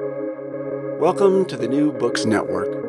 [0.00, 2.84] Welcome to the New Books Network.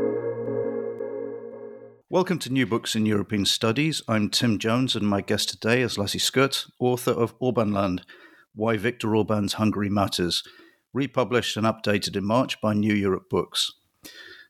[2.10, 4.02] Welcome to New Books in European Studies.
[4.08, 8.02] I'm Tim Jones, and my guest today is Lasse Skytt, author of Orbanland
[8.56, 10.42] Why Viktor Orban's Hungary Matters,
[10.94, 13.72] republished and updated in March by New Europe Books.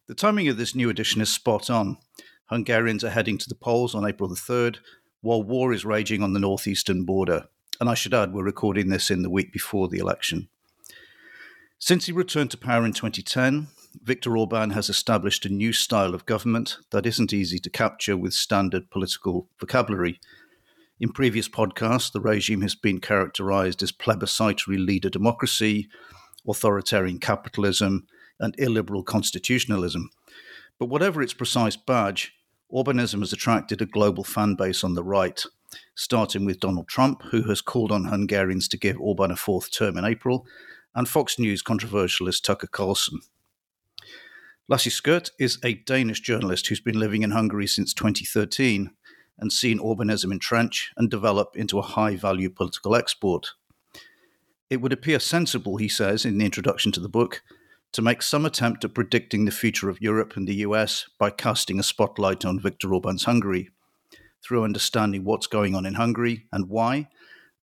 [0.08, 1.98] The timing of this new edition is spot on.
[2.46, 4.78] Hungarians are heading to the polls on April the 3rd,
[5.20, 7.48] while war is raging on the northeastern border.
[7.82, 10.48] And I should add, we're recording this in the week before the election.
[11.80, 13.68] Since he returned to power in 2010,
[14.02, 18.34] Viktor Orban has established a new style of government that isn't easy to capture with
[18.34, 20.20] standard political vocabulary.
[21.00, 25.90] In previous podcasts, the regime has been characterized as plebiscitary leader democracy,
[26.48, 28.08] authoritarian capitalism,
[28.40, 30.10] and illiberal constitutionalism.
[30.80, 32.34] But whatever its precise badge,
[32.72, 35.44] Orbanism has attracted a global fan base on the right,
[35.96, 39.98] starting with Donald Trump, who has called on Hungarians to give Orban a fourth term
[39.98, 40.46] in April,
[40.96, 43.20] and Fox News controversialist Tucker Carlson.
[44.68, 48.90] Lasse Skytt is a Danish journalist who's been living in Hungary since 2013
[49.38, 53.52] and seen Orbanism entrench and develop into a high value political export.
[54.70, 57.44] It would appear sensible, he says in the introduction to the book,
[57.92, 61.80] to make some attempt at predicting the future of Europe and the US by casting
[61.80, 63.70] a spotlight on Viktor Orban's Hungary.
[64.42, 67.10] Through understanding what's going on in Hungary and why,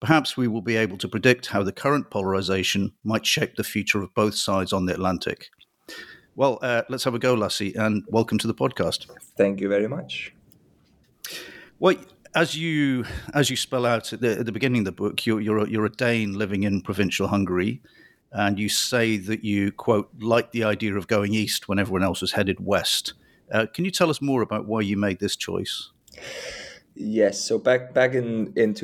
[0.00, 4.02] perhaps we will be able to predict how the current polarization might shape the future
[4.02, 5.50] of both sides on the Atlantic.
[6.36, 9.06] Well, uh, let's have a go, Lasse, and welcome to the podcast.
[9.36, 10.32] Thank you very much.
[11.78, 11.96] Well,
[12.34, 15.40] as you as you spell out at the, at the beginning of the book, you're
[15.40, 17.82] you're a, you're a Dane living in provincial Hungary
[18.32, 22.20] and you say that you quote like the idea of going east when everyone else
[22.20, 23.14] was headed west.
[23.52, 25.90] Uh, can you tell us more about why you made this choice?
[26.94, 28.74] Yes, so back back in in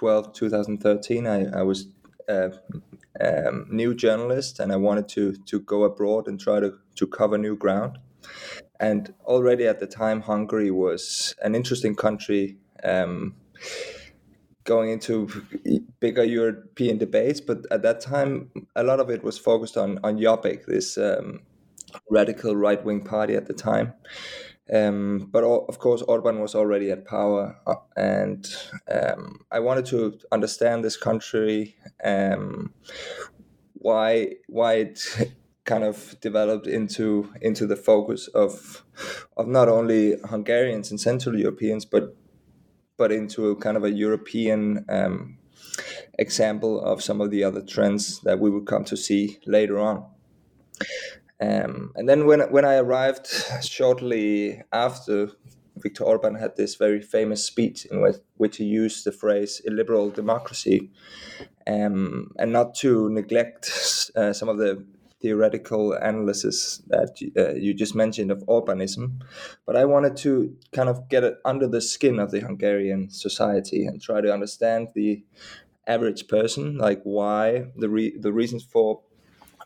[0.00, 1.86] 2012 2013, I, I was
[2.28, 2.52] a
[3.20, 7.38] um, new journalist and I wanted to to go abroad and try to to cover
[7.38, 7.98] new ground.
[8.80, 12.56] And already at the time, Hungary was an interesting country.
[12.82, 13.34] Um,
[14.64, 15.28] going into
[16.00, 20.18] bigger European debates, but at that time, a lot of it was focused on on
[20.18, 21.40] Jobbik, this um,
[22.10, 23.92] radical right wing party at the time.
[24.72, 28.46] Um, but of course, Orban was already at power, uh, and
[28.90, 32.72] um, I wanted to understand this country, um,
[33.74, 35.00] why why it
[35.64, 38.84] kind of developed into into the focus of
[39.36, 42.16] of not only Hungarians and Central Europeans, but
[42.96, 45.36] but into a kind of a European um,
[46.18, 50.06] example of some of the other trends that we would come to see later on.
[51.40, 53.26] Um, and then when when I arrived
[53.62, 55.30] shortly after
[55.76, 60.10] Viktor Orban had this very famous speech in which, which he used the phrase illiberal
[60.10, 60.90] democracy,
[61.66, 64.84] um, and not to neglect uh, some of the
[65.20, 69.22] theoretical analysis that uh, you just mentioned of Orbanism,
[69.66, 73.86] but I wanted to kind of get it under the skin of the Hungarian society
[73.86, 75.24] and try to understand the
[75.86, 79.00] average person, like why the re- the reasons for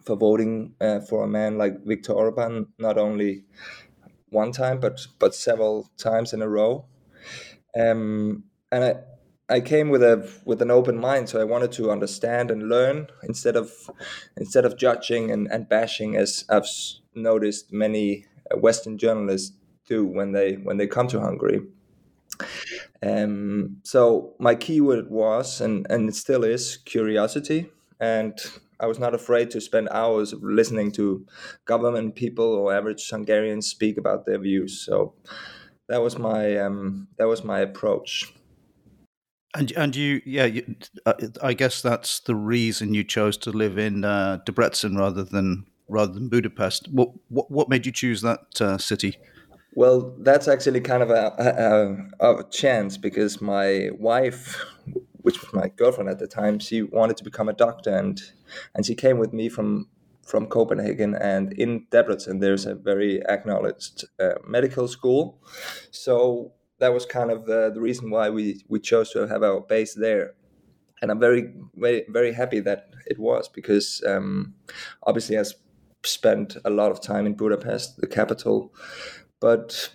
[0.09, 3.45] for voting uh, for a man like Viktor Orban, not only
[4.31, 6.87] one time but but several times in a row.
[7.79, 8.95] Um, and I
[9.51, 10.17] I came with a
[10.47, 13.71] with an open mind, so I wanted to understand and learn instead of
[14.37, 16.69] instead of judging and, and bashing, as I've
[17.15, 21.61] noticed many uh, Western journalists do when they when they come to Hungary.
[23.03, 27.71] Um, so my keyword was and and it still is curiosity,
[28.01, 28.35] and
[28.81, 31.27] I was not afraid to spend hours listening to
[31.65, 34.81] government people or average Hungarians speak about their views.
[34.81, 35.15] So
[35.89, 38.33] that was my um, that was my approach.
[39.55, 43.79] And and you, yeah, you, uh, I guess that's the reason you chose to live
[43.79, 46.89] in uh, Debrecen rather than rather than Budapest.
[46.93, 49.17] What what, what made you choose that uh, city?
[49.75, 54.65] Well, that's actually kind of a, a, a, chance because my wife,
[55.29, 58.19] which was my girlfriend at the time, she wanted to become a doctor, and
[58.75, 59.87] and she came with me from
[60.31, 61.15] from Copenhagen.
[61.15, 65.23] And in Debrecen, there's a very acknowledged uh, medical school,
[65.91, 69.61] so that was kind of the, the reason why we, we chose to have our
[69.61, 70.35] base there.
[71.03, 74.55] And I'm very, very, very happy that it was because um,
[75.03, 75.45] obviously I
[76.05, 78.73] spent a lot of time in Budapest, the capital,
[79.41, 79.91] but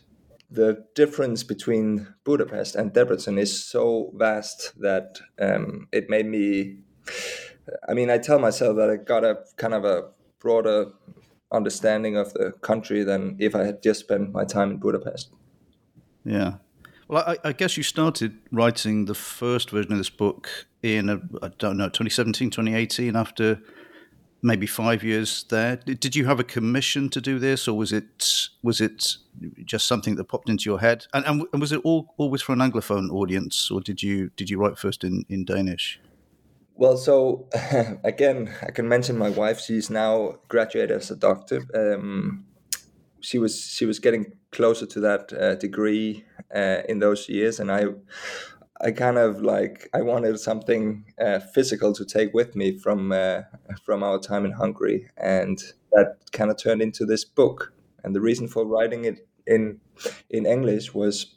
[0.53, 6.77] the difference between Budapest and Debrecen is so vast that um, it made me.
[7.89, 10.09] I mean, I tell myself that I got a kind of a
[10.39, 10.91] broader
[11.51, 15.31] understanding of the country than if I had just spent my time in Budapest.
[16.23, 16.55] Yeah,
[17.07, 20.49] well, I, I, guess you started writing the first version of this book
[20.81, 23.61] in, a, I don't know, 2017, 2018, after
[24.43, 25.77] maybe five years there.
[25.77, 29.15] Did you have a commission to do this, or was it was it
[29.65, 31.07] just something that popped into your head?
[31.13, 34.59] And, and was it all always for an anglophone audience, or did you did you
[34.59, 35.99] write first in, in Danish?
[36.75, 37.47] Well, so
[38.03, 39.59] again, I can mention my wife.
[39.59, 41.63] She's now graduated as a doctor.
[41.73, 42.45] Um,
[43.21, 47.71] she was she was getting closer to that uh, degree uh, in those years, and
[47.71, 47.85] I
[48.83, 53.43] I kind of like I wanted something uh, physical to take with me from uh,
[53.85, 55.57] from our time in Hungary, and
[55.93, 57.73] that kind of turned into this book.
[58.03, 59.79] And the reason for writing it in
[60.29, 61.35] in English was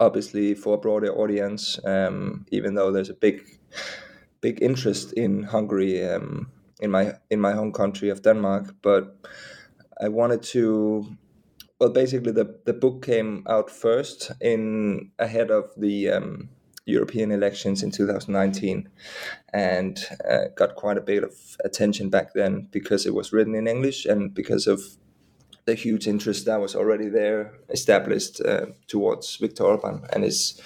[0.00, 3.42] obviously for a broader audience, um, even though there's a big
[4.40, 9.16] big interest in Hungary um, in my in my home country of Denmark, but
[10.00, 11.06] I wanted to
[11.80, 16.48] well basically the, the book came out first in ahead of the um,
[16.88, 18.88] European elections in 2019
[19.52, 19.98] and
[20.28, 21.32] uh, got quite a bit of
[21.64, 24.80] attention back then because it was written in English and because of
[25.66, 30.60] the huge interest that was already there established uh, towards Viktor Orban and his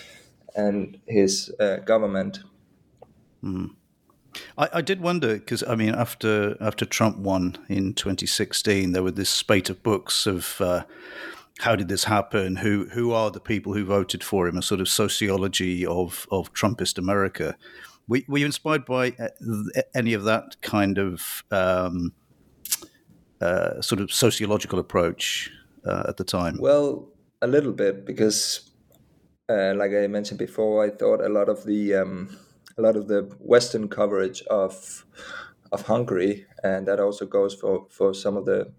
[0.55, 2.41] and his uh, government.
[3.43, 3.71] Mm.
[4.57, 9.11] I, I, did wonder because I mean, after after Trump won in 2016, there were
[9.11, 10.85] this spate of books of uh,
[11.63, 12.57] how did this happen?
[12.57, 14.57] Who who are the people who voted for him?
[14.57, 17.57] A sort of sociology of of Trumpist America.
[18.09, 19.29] Were, were you inspired by uh,
[19.95, 22.13] any of that kind of um,
[23.41, 25.51] uh, sort of sociological approach
[25.87, 26.59] uh, at the time?
[26.59, 27.09] Well,
[27.41, 28.71] a little bit because,
[29.49, 32.37] uh, like I mentioned before, I thought a lot of the um,
[32.77, 35.07] a lot of the Western coverage of
[35.71, 38.73] of Hungary, and that also goes for for some of the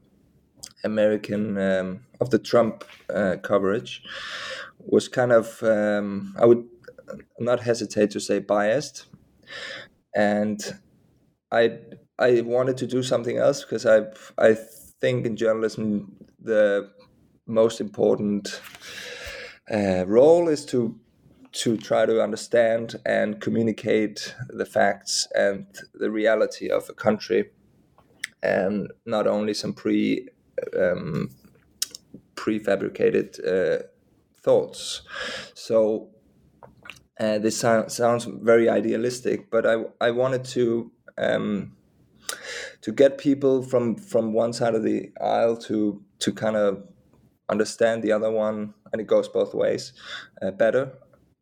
[0.84, 2.84] American um, of the Trump
[3.14, 4.02] uh, coverage
[4.80, 6.64] was kind of um, I would
[7.40, 9.06] not hesitate to say biased,
[10.16, 10.60] and
[11.52, 11.80] I
[12.18, 13.98] I wanted to do something else because I
[14.38, 14.56] I
[15.02, 16.90] think in journalism the
[17.46, 18.62] most important
[19.70, 21.00] uh, role is to
[21.64, 27.52] to try to understand and communicate the facts and the reality of a country.
[28.42, 30.30] And not only some pre
[30.78, 31.30] um,
[32.36, 33.84] prefabricated uh,
[34.42, 35.02] thoughts
[35.54, 36.10] so
[37.20, 41.76] uh, this so- sounds very idealistic but i i wanted to um,
[42.82, 46.84] to get people from from one side of the aisle to to kind of
[47.50, 49.94] understand the other one and it goes both ways
[50.42, 50.92] uh, better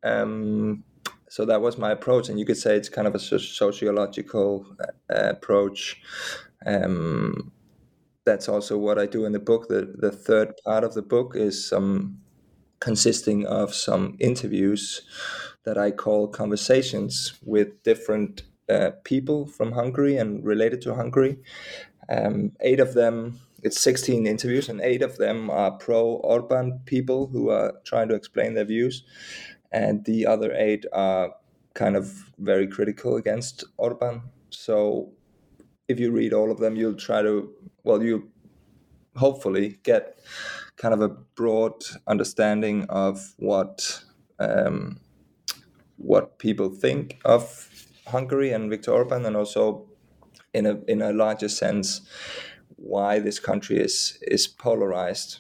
[0.04, 0.84] um,
[1.32, 4.66] so that was my approach, and you could say it's kind of a sociological
[5.10, 6.02] uh, approach.
[6.66, 7.54] Um,
[8.26, 9.68] that's also what I do in the book.
[9.68, 12.20] The the third part of the book is some
[12.80, 15.02] consisting of some interviews
[15.66, 21.38] that I call conversations with different uh, people from Hungary and related to Hungary.
[22.10, 27.28] Um, eight of them, it's 16 interviews, and eight of them are pro Orban people
[27.28, 29.04] who are trying to explain their views
[29.72, 31.32] and the other eight are
[31.74, 34.22] kind of very critical against Orban.
[34.50, 35.12] So
[35.88, 37.54] if you read all of them, you'll try to,
[37.84, 38.30] well, you
[39.16, 40.20] hopefully get
[40.78, 44.04] kind of a broad understanding of what
[44.40, 45.00] um,
[45.98, 47.70] what people think of
[48.08, 49.88] Hungary and Viktor Orban, and also
[50.54, 52.02] in a in a larger sense
[52.76, 55.40] why this country is is polarized.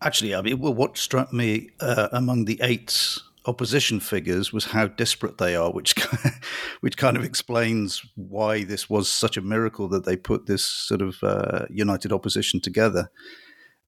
[0.00, 5.38] Actually, I mean, what struck me uh, among the eight opposition figures was how desperate
[5.38, 5.94] they are, which
[6.80, 11.02] which kind of explains why this was such a miracle that they put this sort
[11.02, 13.10] of uh, united opposition together.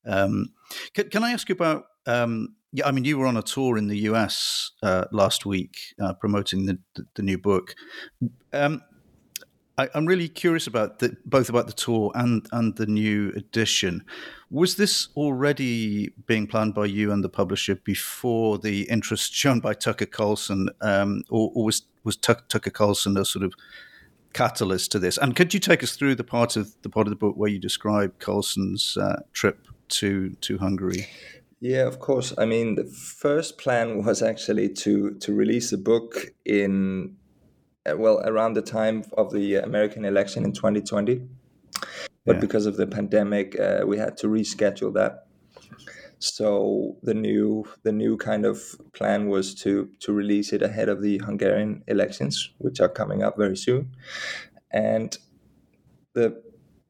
[0.07, 0.53] Um,
[0.95, 1.85] can, can, I ask you about?
[2.07, 5.77] Um, yeah, I mean, you were on a tour in the US uh, last week
[6.01, 7.75] uh, promoting the, the, the, new book.
[8.53, 8.83] Um,
[9.81, 14.05] I, am really curious about the, both about the tour and and the new edition.
[14.51, 19.75] Was this already being planned by you and the publisher before the interest shown by
[19.75, 23.55] Tucker Carlson, um, or, or, was was Tucker Carlson a sort of
[24.33, 25.17] catalyst to this?
[25.19, 27.51] And could you take us through the part of the part of the book where
[27.51, 29.67] you describe Carlson's uh, trip
[30.01, 31.07] to to Hungary?
[31.61, 32.33] Yeah, of course.
[32.39, 37.17] I mean, the first plan was actually to to release the book in
[37.87, 41.27] well around the time of the American election in 2020.
[42.27, 42.41] But yeah.
[42.41, 45.27] because of the pandemic, uh, we had to reschedule that.
[46.19, 48.61] So the new the new kind of
[48.93, 53.39] plan was to to release it ahead of the Hungarian elections, which are coming up
[53.39, 53.93] very soon.
[54.71, 55.17] And
[56.13, 56.43] the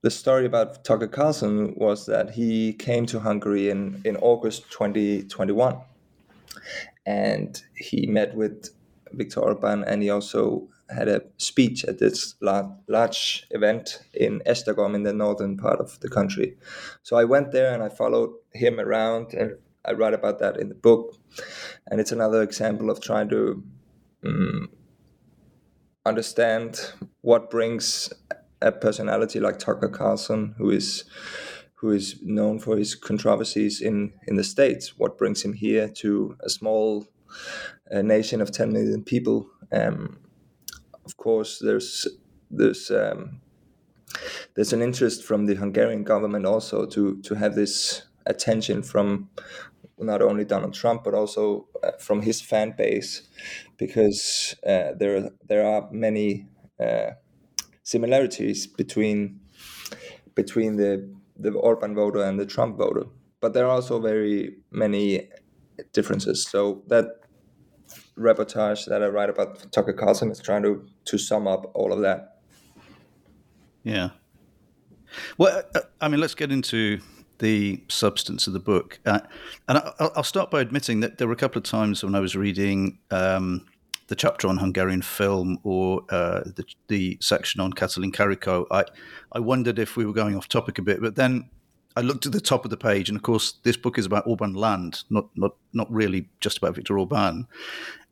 [0.03, 5.77] the story about Tucker Carlson was that he came to Hungary in, in August 2021
[7.05, 8.71] and he met with
[9.13, 14.95] Viktor Orban and he also had a speech at this large, large event in Esztergom
[14.95, 16.57] in the northern part of the country.
[17.03, 20.69] So I went there and I followed him around, and I write about that in
[20.69, 21.17] the book.
[21.87, 23.63] And it's another example of trying to
[24.25, 24.69] um,
[26.05, 26.93] understand
[27.23, 28.13] what brings
[28.63, 31.05] a personality like Tucker Carlson, who is
[31.75, 36.37] who is known for his controversies in in the states, what brings him here to
[36.41, 37.07] a small
[37.91, 39.51] uh, nation of 10 million people.
[39.73, 40.19] Um,
[41.11, 42.07] of course, there's
[42.51, 43.41] there's um,
[44.55, 49.29] there's an interest from the Hungarian government also to to have this attention from
[49.99, 53.29] not only Donald Trump but also uh, from his fan base,
[53.77, 56.47] because uh, there there are many
[56.79, 57.11] uh,
[57.83, 59.41] similarities between
[60.35, 60.93] between the
[61.37, 63.07] the Orban voter and the Trump voter,
[63.41, 65.29] but there are also very many
[65.93, 66.47] differences.
[66.47, 67.07] So that
[68.17, 72.01] reportage that I write about Tucker Carlson is trying to to sum up all of
[72.01, 72.39] that.
[73.83, 74.11] Yeah.
[75.39, 77.01] Well, uh, I mean, let's get into
[77.39, 79.01] the substance of the book.
[79.05, 79.21] Uh,
[79.69, 82.21] and I, will start by admitting that there were a couple of times when I
[82.21, 83.67] was reading um,
[84.07, 88.85] the chapter on Hungarian film or uh, the, the, section on Katalin Karikó, I,
[89.33, 91.01] I wondered if we were going off topic a bit.
[91.01, 91.49] But then
[91.97, 94.27] I looked at the top of the page, and of course, this book is about
[94.27, 97.49] Orban land, not not not really just about Viktor Orban.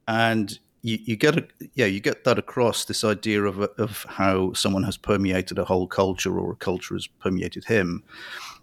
[0.08, 4.52] And you, you get a, yeah, you get that across this idea of of how
[4.52, 8.02] someone has permeated a whole culture or a culture has permeated him.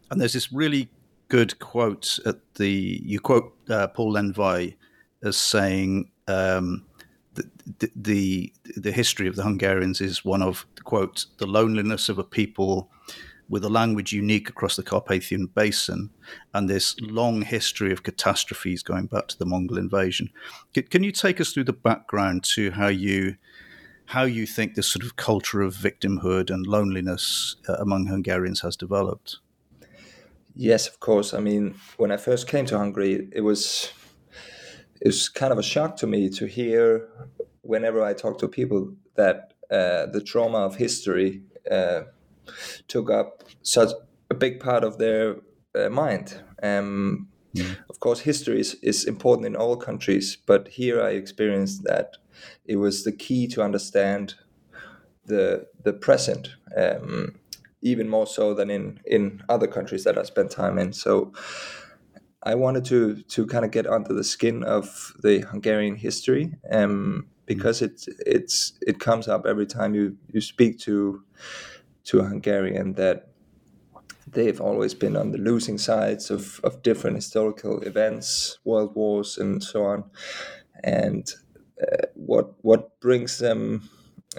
[0.10, 0.89] And there's this really
[1.27, 4.75] good quote at the you quote uh, Paul Lendvai
[5.24, 6.86] as saying um,
[7.79, 12.24] the, the the history of the Hungarians is one of quote the loneliness of a
[12.24, 12.89] people
[13.48, 16.10] with a language unique across the Carpathian Basin
[16.54, 20.30] and this long history of catastrophes going back to the Mongol invasion.
[20.74, 23.36] Can, can you take us through the background to how you
[24.10, 28.75] how you think this sort of culture of victimhood and loneliness uh, among Hungarians has
[28.75, 29.38] developed?
[30.56, 31.34] Yes, of course.
[31.34, 33.92] I mean, when I first came to Hungary, it was
[35.02, 37.10] it was kind of a shock to me to hear
[37.62, 42.04] whenever I talk to people that uh, the trauma of history uh,
[42.88, 43.92] took up such
[44.30, 45.36] a big part of their
[45.75, 46.42] uh, mind.
[46.62, 47.78] Um, mm.
[47.90, 52.18] Of course, history is, is important in all countries, but here I experienced that
[52.66, 54.36] it was the key to understand
[55.25, 56.50] the the present.
[56.75, 57.36] Um,
[57.86, 60.92] even more so than in in other countries that I spent time in.
[60.92, 61.32] So
[62.44, 67.28] I wanted to to kind of get under the skin of the Hungarian history, um,
[67.46, 71.24] because it's it's it comes up every time you you speak to
[72.06, 73.28] to Hungarian that
[74.28, 79.64] they've always been on the losing sides of, of different historical events, world wars, and
[79.64, 80.04] so on.
[80.84, 81.32] And
[81.82, 83.90] uh, what what brings them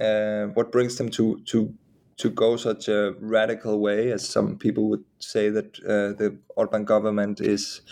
[0.00, 1.74] uh, what brings them to to
[2.16, 6.84] to go such a radical way as some people would say that uh, the Orban
[6.84, 7.82] government is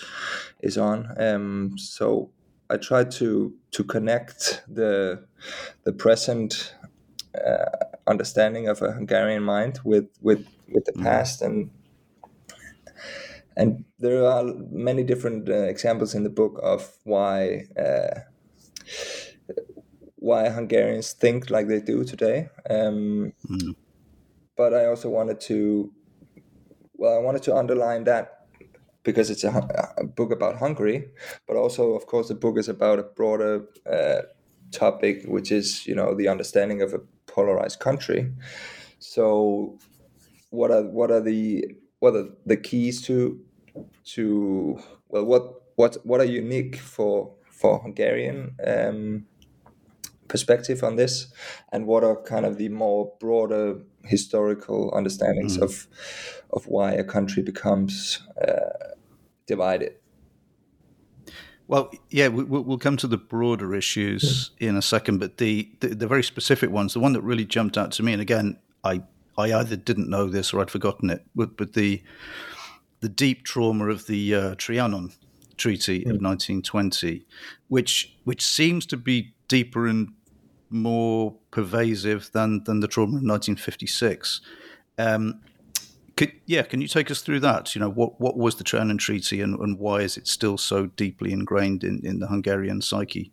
[0.63, 1.09] is on.
[1.19, 2.31] Um, so
[2.71, 5.25] I try to to connect the
[5.85, 6.75] the present
[7.35, 11.05] uh, understanding of a Hungarian mind with with with the mm-hmm.
[11.05, 11.71] past and
[13.57, 18.21] and there are many different uh, examples in the book of why uh,
[20.17, 22.49] why Hungarians think like they do today.
[22.69, 23.75] Um, mm
[24.57, 25.93] but I also wanted to,
[26.95, 28.47] well, I wanted to underline that
[29.03, 31.09] because it's a, a book about Hungary,
[31.47, 34.23] but also, of course, the book is about a broader uh,
[34.71, 37.01] topic, which is you know the understanding of a
[37.35, 38.33] polarized country.
[38.99, 39.79] So,
[40.51, 41.65] what are what are the
[41.99, 43.41] what are the keys to
[44.15, 49.27] to well what what what are unique for for Hungarian um,
[50.29, 51.33] perspective on this,
[51.73, 55.63] and what are kind of the more broader historical understandings mm.
[55.63, 55.87] of
[56.51, 58.95] of why a country becomes uh,
[59.47, 59.95] divided.
[61.67, 64.69] Well, yeah, we, will come to the broader issues mm.
[64.69, 67.79] in a second, but the, the, the very specific ones, the one that really jumped
[67.79, 69.03] out to me, and again, I
[69.37, 72.03] I either didn't know this or I'd forgotten it, but, but the
[73.01, 75.15] the deep trauma of the uh, Trianon
[75.57, 76.11] Treaty mm.
[76.11, 77.25] of 1920,
[77.69, 80.13] which which seems to be deeper and
[80.71, 84.41] more pervasive than than the trauma of 1956.
[84.99, 85.41] Um,
[86.17, 87.75] could, yeah, can you take us through that?
[87.75, 90.87] You know, what what was the Trianon Treaty, and, and why is it still so
[90.87, 93.33] deeply ingrained in, in the Hungarian psyche?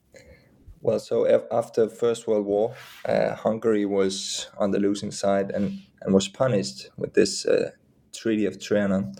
[0.82, 2.74] Well, so after First World War,
[3.06, 7.72] uh, Hungary was on the losing side and, and was punished with this uh,
[8.14, 9.16] Treaty of Trianon.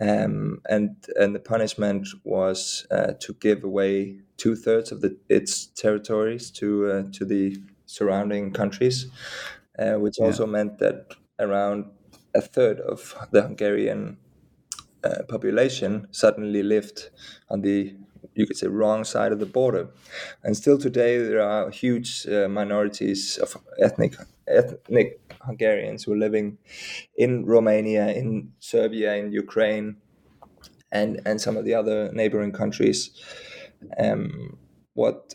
[0.00, 5.66] Um, and and the punishment was uh, to give away two thirds of the, its
[5.66, 9.06] territories to uh, to the surrounding countries,
[9.78, 10.26] uh, which yeah.
[10.26, 11.84] also meant that around
[12.34, 14.18] a third of the Hungarian
[15.04, 17.10] uh, population suddenly lived
[17.48, 17.94] on the
[18.34, 19.88] you could say wrong side of the border.
[20.42, 24.14] And still today there are huge uh, minorities of ethnic
[24.48, 26.58] ethnic Hungarians who are living
[27.16, 29.96] in Romania in Serbia in Ukraine
[30.90, 33.10] and and some of the other neighboring countries.
[33.98, 34.56] Um,
[34.94, 35.34] what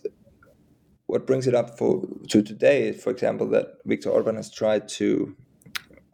[1.08, 5.36] what brings it up for to today for example that Viktor Orban has tried to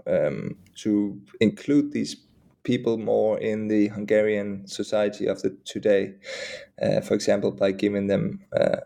[0.07, 2.15] um, to include these
[2.63, 6.13] people more in the Hungarian society of the today.
[6.81, 8.77] Uh, for example, by giving them uh,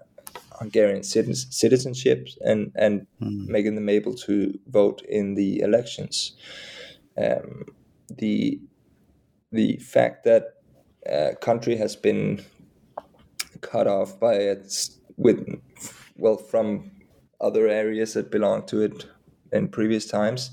[0.60, 3.48] Hungarian citizenship and and mm.
[3.48, 6.34] making them able to vote in the elections.
[7.18, 7.66] Um,
[8.10, 8.60] the
[9.52, 10.56] the fact that
[11.10, 12.44] uh, country has been
[13.62, 15.46] cut off by its with
[16.18, 16.92] well from
[17.40, 19.06] other areas that belong to it
[19.52, 20.52] in previous times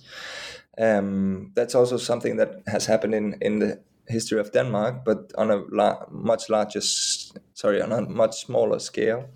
[0.79, 5.51] um, that's also something that has happened in, in the history of Denmark, but on
[5.51, 9.29] a la- much larger, sorry, on a much smaller scale.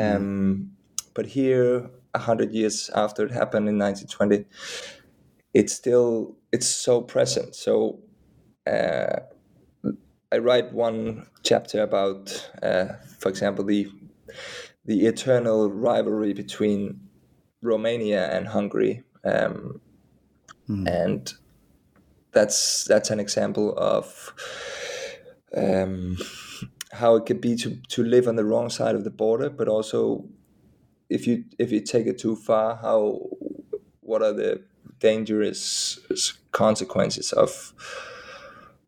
[0.00, 0.16] Mm.
[0.16, 0.70] Um,
[1.14, 4.44] but here, a hundred years after it happened in 1920,
[5.54, 7.54] it's still it's so present.
[7.54, 8.00] So
[8.66, 9.20] uh,
[10.32, 12.86] I write one chapter about, uh,
[13.18, 13.88] for example, the
[14.84, 17.00] the eternal rivalry between
[17.62, 19.02] Romania and Hungary.
[19.24, 19.80] Um,
[20.68, 20.86] mm.
[20.86, 21.34] and
[22.32, 24.34] that's that's an example of
[25.56, 26.18] um,
[26.92, 29.68] how it could be to to live on the wrong side of the border, but
[29.68, 30.24] also
[31.08, 33.20] if you if you take it too far, how
[34.00, 34.62] what are the
[34.98, 35.98] dangerous
[36.52, 37.74] consequences of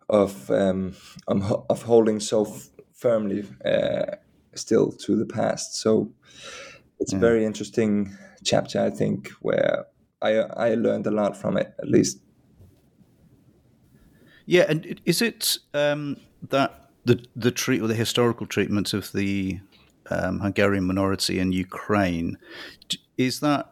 [0.08, 0.94] of um,
[1.26, 4.16] of holding so f- firmly uh,
[4.54, 5.76] still to the past.
[5.76, 6.12] So
[6.98, 7.18] it's yeah.
[7.18, 9.86] a very interesting chapter, I think, where
[10.22, 12.18] I I learned a lot from it at least.
[14.46, 16.16] Yeah, and is it um,
[16.48, 19.60] that the the treat or the historical treatment of the
[20.10, 22.38] um, Hungarian minority in Ukraine
[23.16, 23.70] is that?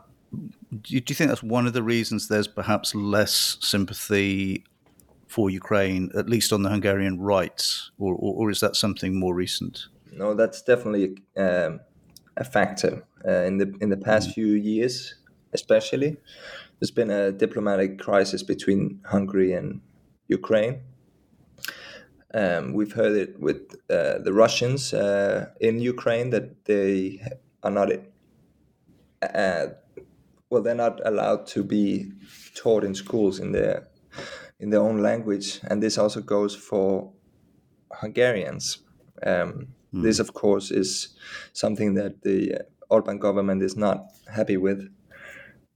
[0.82, 4.64] Do you think that's one of the reasons there's perhaps less sympathy
[5.28, 7.62] for Ukraine, at least on the Hungarian right,
[7.98, 9.86] or, or, or is that something more recent?
[10.12, 11.80] No, that's definitely um,
[12.36, 13.04] a factor.
[13.26, 14.34] Uh, in the in the past mm.
[14.34, 15.14] few years,
[15.52, 16.16] especially.
[16.78, 19.80] There's been a diplomatic crisis between Hungary and
[20.28, 20.82] Ukraine.
[22.34, 27.22] Um, we've heard it with uh, the Russians uh, in Ukraine that they
[27.62, 27.90] are not,
[29.22, 29.66] uh,
[30.50, 32.12] well, they're not allowed to be
[32.54, 33.88] taught in schools in their
[34.58, 37.12] in their own language, and this also goes for
[37.92, 38.78] Hungarians.
[39.22, 40.02] Um, mm.
[40.02, 41.14] This, of course, is
[41.52, 44.88] something that the Orban government is not happy with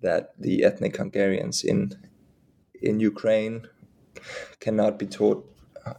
[0.02, 1.92] that the ethnic Hungarians in
[2.82, 3.66] in Ukraine
[4.60, 5.44] cannot be taught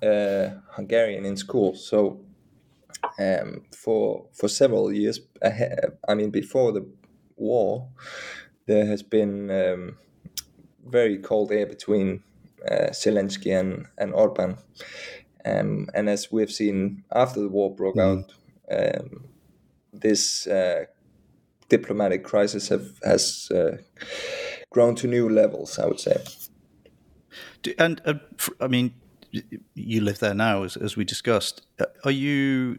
[0.04, 1.76] uh, Hungarian in school.
[1.76, 2.22] So
[3.20, 6.86] um, for for several years, ahead, I mean before the
[7.36, 7.88] war,
[8.68, 9.98] there has been um,
[10.86, 12.24] very cold air between
[12.70, 14.58] uh, Zelensky and, and Orban.
[15.44, 18.22] Um, and as we've seen after the war broke mm.
[18.22, 18.34] out,
[18.72, 19.26] um,
[19.92, 20.86] this uh,
[21.72, 23.78] diplomatic crisis have, has uh,
[24.70, 25.80] grown to new levels.
[25.80, 26.18] I would say.
[27.78, 28.16] And uh,
[28.60, 28.94] I mean,
[29.74, 31.66] you live there now, as, as we discussed.
[31.80, 32.78] Uh, are you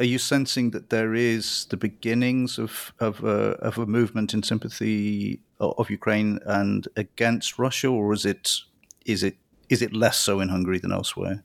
[0.00, 4.42] are you sensing that there is the beginnings of of a, of a movement in
[4.42, 8.44] sympathy of Ukraine and against Russia, or is it
[9.06, 9.36] is it
[9.68, 11.44] is it less so in Hungary than elsewhere?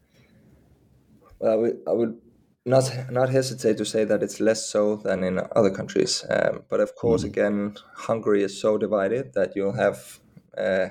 [1.40, 2.22] Well, I would, I would
[2.67, 6.25] not not hesitate to say that it's less so than in other countries.
[6.30, 7.27] Um, but of course, mm.
[7.27, 10.19] again, Hungary is so divided that you'll have
[10.58, 10.89] uh,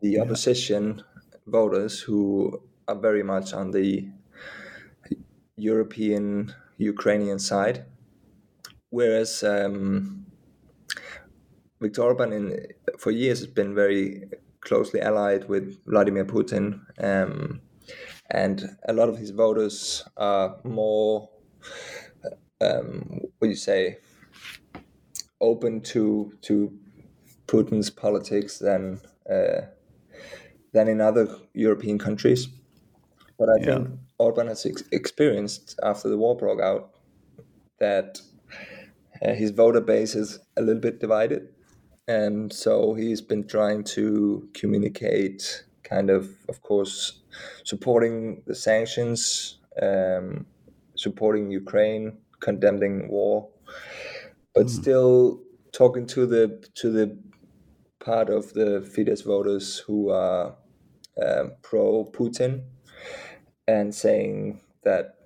[0.00, 0.22] the yeah.
[0.22, 1.02] opposition
[1.46, 4.08] voters who are very much on the
[5.56, 7.84] European Ukrainian side,
[8.88, 10.26] whereas um,
[11.80, 12.66] Viktor Orban in,
[12.98, 16.80] for years has been very closely allied with Vladimir Putin.
[16.98, 17.60] Um,
[18.30, 21.28] and a lot of his voters are more,
[22.60, 23.98] um, what do you say,
[25.40, 26.72] open to to
[27.46, 29.62] Putin's politics than uh,
[30.72, 32.48] than in other European countries.
[33.38, 33.64] But I yeah.
[33.64, 36.90] think Orban has ex- experienced after the war broke out
[37.80, 38.20] that
[39.22, 41.48] uh, his voter base is a little bit divided,
[42.08, 47.23] and so he's been trying to communicate kind of, of course,
[47.64, 50.46] supporting the sanctions, um,
[50.96, 53.48] supporting Ukraine, condemning war,
[54.54, 54.70] but mm.
[54.70, 55.40] still
[55.72, 57.18] talking to the to the
[58.04, 60.54] part of the Fidesz voters who are
[61.20, 62.64] um, pro Putin
[63.66, 65.16] and saying that,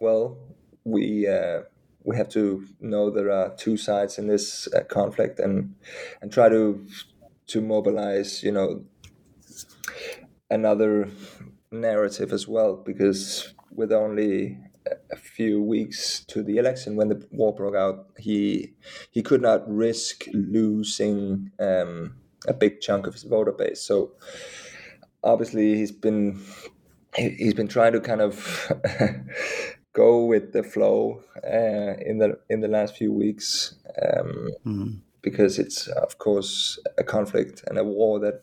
[0.00, 0.38] well,
[0.84, 1.62] we uh,
[2.04, 5.74] we have to know there are two sides in this uh, conflict and
[6.22, 6.86] and try to
[7.48, 8.84] to mobilize, you know,
[10.50, 11.08] another
[11.72, 14.58] narrative as well because with only
[15.12, 18.72] a few weeks to the election when the war broke out he
[19.10, 22.14] he could not risk losing um,
[22.48, 24.10] a big chunk of his voter base so
[25.22, 26.40] obviously he's been
[27.14, 28.72] he's been trying to kind of
[29.92, 35.00] go with the flow uh, in the in the last few weeks um, mm.
[35.22, 38.42] because it's of course a conflict and a war that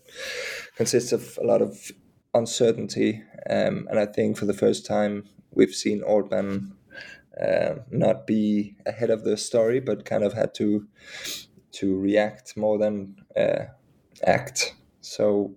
[0.76, 1.92] consists of a lot of
[2.38, 6.76] uncertainty um, and I think for the first time we've seen Orban
[7.42, 10.88] uh, not be ahead of the story but kind of had to
[11.74, 13.66] to react more than uh,
[14.26, 15.56] act so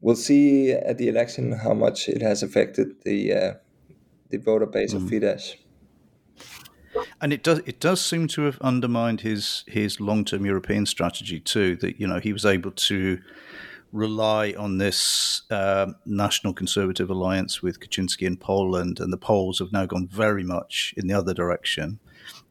[0.00, 3.52] we'll see at the election how much it has affected the uh,
[4.30, 4.96] the voter base mm.
[4.96, 5.56] of Fidesz.
[7.20, 11.40] And it does it does seem to have undermined his his long term European strategy
[11.40, 11.76] too.
[11.76, 13.18] That you know he was able to
[13.92, 19.72] rely on this uh, national conservative alliance with Kaczynski in Poland, and the Poles have
[19.72, 21.98] now gone very much in the other direction.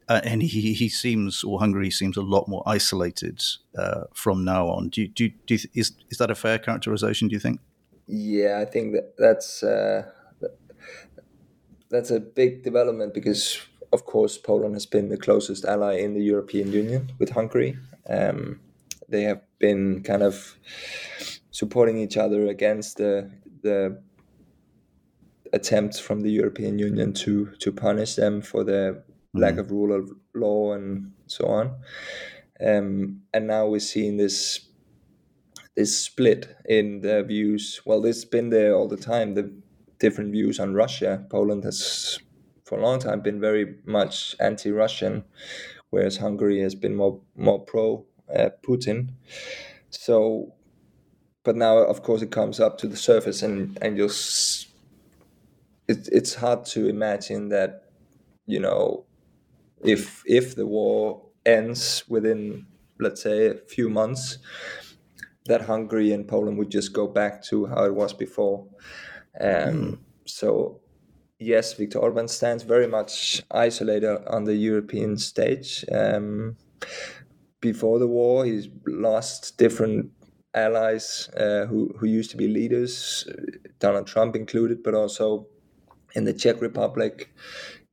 [0.09, 3.43] Uh, and he, he seems, or Hungary seems, a lot more isolated
[3.77, 4.89] uh, from now on.
[4.89, 7.27] Do do, do you, is is that a fair characterization?
[7.27, 7.59] Do you think?
[8.07, 10.09] Yeah, I think that that's uh,
[11.89, 13.59] that's a big development because,
[13.91, 17.77] of course, Poland has been the closest ally in the European Union with Hungary.
[18.09, 18.61] Um,
[19.09, 20.57] they have been kind of
[21.51, 23.29] supporting each other against the
[23.61, 24.01] the
[25.53, 29.03] attempts from the European Union to to punish them for the
[29.35, 29.41] mm.
[29.41, 31.75] lack of rule of law and so on.
[32.59, 34.67] Um, and now we're seeing this
[35.75, 37.81] this split in the views.
[37.85, 39.35] Well, this has been there all the time.
[39.35, 39.53] The
[39.99, 41.25] different views on Russia.
[41.29, 42.19] Poland has,
[42.65, 45.23] for a long time, been very much anti-Russian,
[45.91, 49.09] whereas Hungary has been more more pro uh, Putin.
[49.89, 50.53] So,
[51.43, 54.11] but now, of course, it comes up to the surface, and and you'll.
[55.87, 57.85] It, it's hard to imagine that,
[58.45, 59.05] you know,
[59.83, 62.65] if if the war ends within
[62.99, 64.39] let's say a few months
[65.45, 68.67] that Hungary and Poland would just go back to how it was before
[69.39, 69.97] um, mm.
[70.25, 70.79] so
[71.39, 76.57] yes Viktor Orban stands very much isolated on the European stage um,
[77.61, 80.11] before the war he's lost different
[80.53, 83.27] allies uh, who, who used to be leaders
[83.79, 85.47] Donald Trump included but also
[86.15, 87.29] in the Czech Republic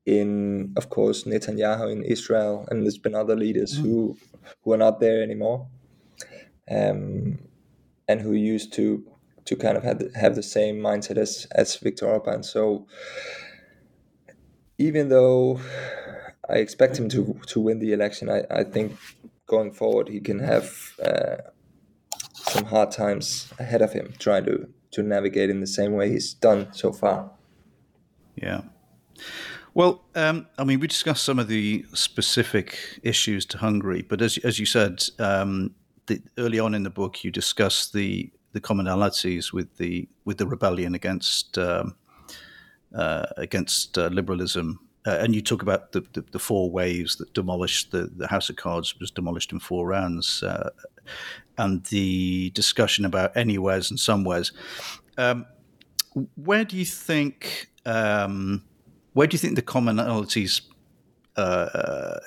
[0.07, 3.83] in, of course, Netanyahu in Israel, and there's been other leaders mm.
[3.83, 4.17] who
[4.63, 5.67] who are not there anymore,
[6.71, 7.39] um,
[8.09, 9.03] and who used to
[9.47, 12.43] to kind of have the, have the same mindset as as Viktor Orban.
[12.43, 12.87] So
[14.79, 15.61] even though
[16.49, 18.97] I expect him to to win the election, I, I think
[19.47, 21.37] going forward he can have uh,
[22.33, 26.33] some hard times ahead of him trying to to navigate in the same way he's
[26.35, 27.31] done so far.
[28.37, 28.63] Yeah.
[29.75, 34.39] Well, um, I mean, we discussed some of the specific issues to Hungary, but as
[34.39, 35.75] as you said um,
[36.07, 40.47] the, early on in the book, you discussed the the commonalities with the with the
[40.47, 41.97] rebellion against um,
[42.95, 47.33] uh, against uh, liberalism, uh, and you talk about the, the, the, four waves that
[47.35, 50.71] demolished the, the House of Cards was demolished in four rounds, uh,
[51.59, 54.53] and the discussion about anywheres and somewheres.
[55.19, 55.47] Um,
[56.37, 57.71] where do you think?
[57.85, 58.65] Um,
[59.13, 60.63] where do you think the commonalities
[61.37, 62.19] uh, uh,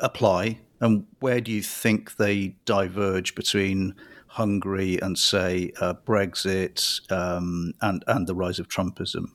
[0.00, 3.94] apply, and where do you think they diverge between
[4.28, 9.26] Hungary and, say, uh, Brexit um, and and the rise of Trumpism?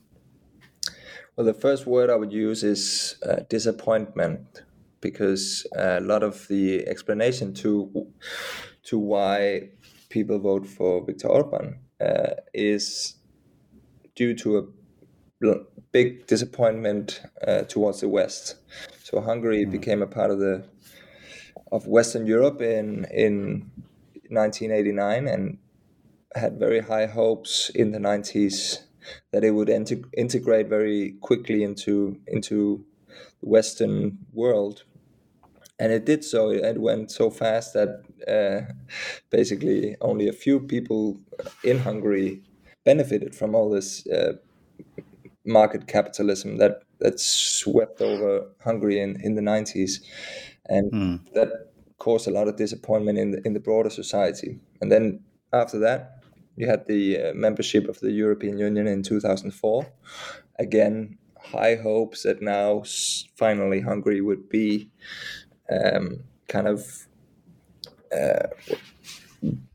[1.36, 4.62] Well, the first word I would use is uh, disappointment,
[5.00, 8.06] because a lot of the explanation to
[8.84, 9.70] to why
[10.08, 13.14] people vote for Viktor Orban uh, is
[14.14, 15.54] due to a
[15.92, 18.56] big disappointment uh, towards the West.
[19.02, 19.70] So Hungary mm.
[19.70, 20.64] became a part of the
[21.72, 23.70] of Western Europe in in
[24.28, 25.58] 1989 and
[26.34, 28.84] had very high hopes in the 90s
[29.32, 32.84] that it would integ- integrate very quickly into into
[33.40, 34.84] the Western world.
[35.78, 36.50] And it did so.
[36.50, 38.72] It went so fast that uh,
[39.30, 41.18] basically only a few people
[41.64, 42.42] in Hungary
[42.84, 44.34] benefited from all this uh,
[45.44, 50.00] market capitalism that that swept over Hungary in, in the 90s.
[50.66, 51.32] and mm.
[51.32, 51.48] that
[51.98, 54.58] caused a lot of disappointment in the in the broader society.
[54.80, 55.20] And then
[55.52, 56.19] after that,
[56.56, 59.86] you had the uh, membership of the European Union in 2004.
[60.58, 62.82] Again, high hopes that now
[63.36, 64.90] finally Hungary would be
[65.70, 67.06] um, kind of
[68.16, 68.48] uh,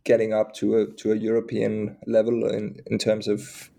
[0.04, 3.70] getting up to a to a European level in in terms of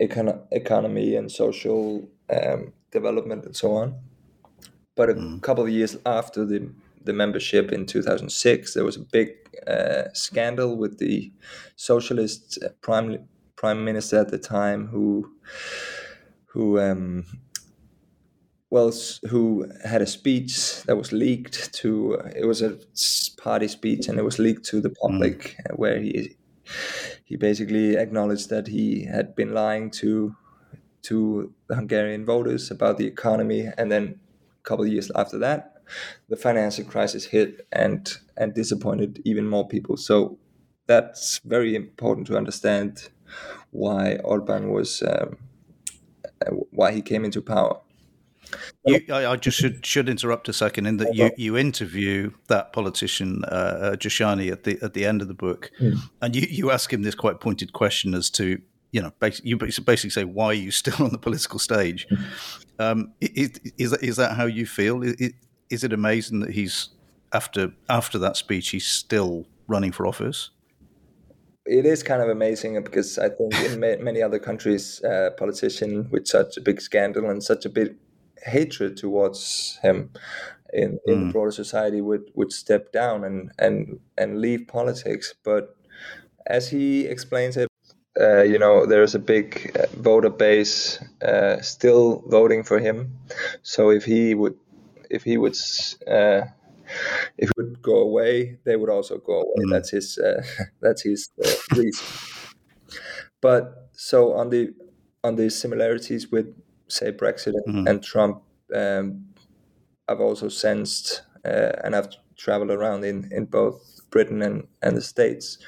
[0.00, 3.94] econ- economy and social um, development and so on.
[4.94, 5.42] But a mm.
[5.42, 6.70] couple of years after the
[7.06, 9.30] the membership in 2006, there was a big
[9.66, 11.32] uh, scandal with the
[11.76, 15.32] socialist uh, prime prime minister at the time who
[16.46, 17.24] who um,
[18.70, 18.92] well
[19.30, 22.78] who had a speech that was leaked to it was a
[23.40, 25.78] party speech and it was leaked to the public mm.
[25.78, 26.36] where he
[27.24, 30.34] he basically acknowledged that he had been lying to
[31.02, 34.20] to the Hungarian voters about the economy and then
[34.60, 35.75] a couple of years after that
[36.28, 39.96] the financial crisis hit and and disappointed even more people.
[39.96, 40.38] So
[40.86, 43.08] that's very important to understand
[43.70, 45.36] why Orban was um,
[46.70, 47.80] why he came into power.
[48.84, 52.72] You, I, I, just should should interrupt a second in that you, you interview that
[52.72, 55.98] politician uh, uh, at the at the end of the book, mm.
[56.22, 58.60] and you, you ask him this quite pointed question as to
[58.92, 62.06] you know you basically say why are you still on the political stage?
[62.08, 62.24] Hmm.
[62.78, 65.02] Um, is, is, that, is that how you feel?
[65.02, 65.32] is
[65.84, 66.90] it amazing that he's
[67.32, 70.50] after after that speech he's still running for office?
[71.66, 76.28] It is kind of amazing because I think in many other countries, uh, politician with
[76.28, 77.96] such a big scandal and such a big
[78.44, 80.10] hatred towards him
[80.72, 81.26] in, in mm.
[81.26, 85.34] the broader society would, would step down and, and, and leave politics.
[85.42, 85.76] But
[86.46, 87.68] as he explains it,
[88.18, 93.18] uh, you know, there's a big uh, voter base uh, still voting for him.
[93.62, 94.56] So if he would
[95.10, 95.56] if he would
[96.06, 96.42] uh,
[97.38, 99.64] if he would go away, they would also go away.
[99.66, 99.70] Mm.
[99.70, 100.42] That's his uh,
[100.82, 102.06] that's his uh, reason.
[103.40, 104.70] But so on the
[105.24, 106.54] on the similarities with
[106.88, 107.90] say Brexit and, mm.
[107.90, 108.42] and Trump,
[108.74, 109.26] um,
[110.08, 115.02] I've also sensed uh, and I've traveled around in in both Britain and and the
[115.02, 115.58] States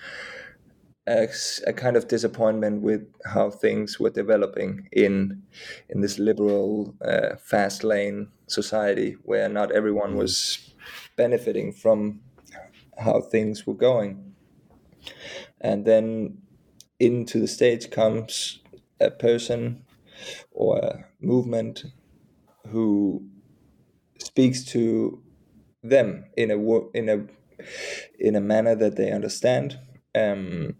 [1.09, 1.29] a,
[1.67, 5.43] a, kind of disappointment with how things were developing in
[5.89, 10.75] in this liberal uh, fast lane society where not everyone was
[11.17, 12.21] benefiting from
[12.99, 14.35] how things were going.
[15.61, 16.39] And then
[17.01, 18.61] into the stage comes
[19.01, 19.85] a person
[20.51, 21.85] or a movement
[22.69, 23.25] who
[24.19, 25.23] speaks to
[25.83, 26.59] them in a
[26.91, 27.27] in a
[28.19, 29.79] in a manner that they understand
[30.15, 30.75] um,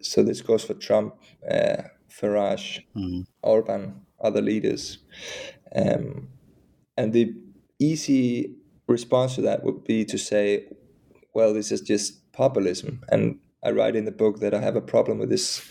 [0.00, 1.14] so this goes for Trump,
[1.50, 3.26] uh, Farage, mm.
[3.42, 4.98] Orban, other leaders.
[5.74, 6.28] Um,
[6.96, 7.34] and the
[7.78, 8.54] easy
[8.86, 10.66] response to that would be to say,
[11.34, 13.04] well, this is just populism.
[13.10, 15.68] And I write in the book that I have a problem with this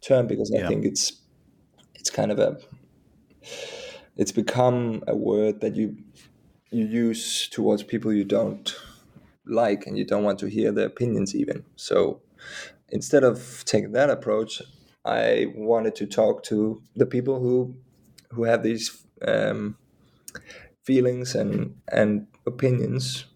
[0.00, 1.20] term because I think it's
[1.94, 2.58] it's kind of a
[4.16, 5.96] it's become a word that you
[6.70, 8.74] you use towards people you don't
[9.46, 11.64] like and you don't want to hear their opinions even.
[11.76, 12.20] So
[12.90, 14.62] instead of taking that approach,
[15.04, 17.76] I wanted to talk to the people who
[18.30, 19.76] who have these um,
[20.84, 23.26] feelings and and opinions,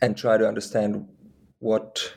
[0.00, 1.08] and try to understand
[1.58, 2.14] what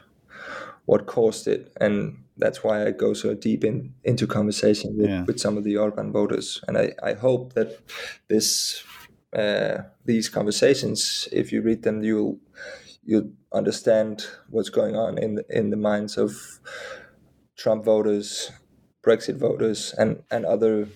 [0.86, 5.24] what caused it, and that's why I go so deep in into conversation with, yeah.
[5.24, 7.80] with some of the Orban voters, and I, I hope that
[8.28, 8.84] this
[9.34, 12.39] uh, these conversations, if you read them, you'll
[13.06, 16.60] you understand what's going on in the, in the minds of
[17.58, 18.52] Trump voters,
[19.06, 20.88] Brexit voters, and and other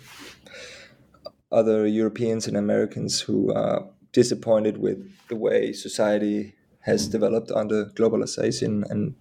[1.52, 8.89] other Europeans and Americans who are disappointed with the way society has developed under globalization
[8.89, 9.15] and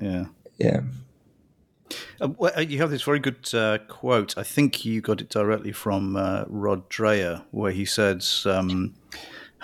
[0.00, 0.26] yeah
[0.58, 0.80] yeah.
[2.20, 4.36] Uh, well, uh, you have this very good uh, quote.
[4.38, 8.94] I think you got it directly from uh, Rod Dreher, where he says, um,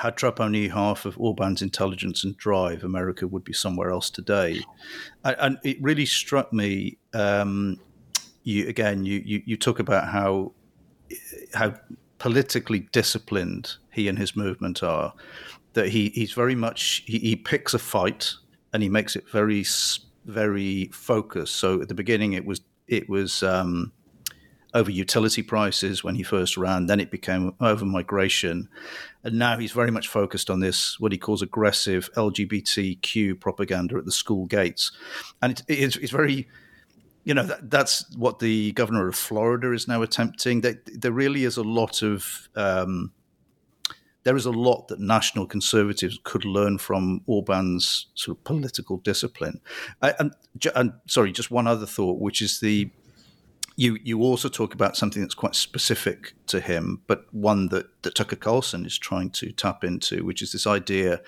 [0.03, 4.61] had Trump only half of Orban's intelligence and drive, America would be somewhere else today.
[5.25, 6.99] And, and it really struck me.
[7.15, 7.79] Um,
[8.43, 10.55] you again, you, you you talk about how
[11.55, 11.75] how
[12.19, 15.15] politically disciplined he and his movement are.
[15.75, 18.33] That he he's very much he, he picks a fight
[18.73, 19.65] and he makes it very
[20.25, 21.55] very focused.
[21.55, 23.45] So at the beginning, it was it was.
[23.45, 23.93] Um,
[24.75, 26.87] over utility prices when he first ran.
[26.87, 28.69] Then it became over migration.
[29.25, 34.05] And now he's very much focused on this, what he calls aggressive LGBTQ propaganda at
[34.05, 34.93] the school gates.
[35.41, 36.49] And it, it's, it's, very,
[37.25, 40.63] you know, that, that's what the governor of Florida is now attempting.
[40.63, 43.13] That there really is a lot of um,
[44.25, 49.61] there is a lot that national conservatives could learn from Orban's sort of political discipline.
[50.01, 50.33] and,
[50.75, 52.91] and sorry, just one other thought, which is the
[53.83, 58.14] you you also talk about something that's quite specific to him, but one that, that
[58.14, 61.21] Tucker Carlson is trying to tap into, which is this idea